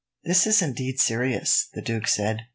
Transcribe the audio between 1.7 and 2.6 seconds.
the duke said.